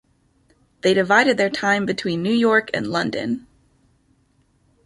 [0.81, 3.45] They divided their time between New York and London.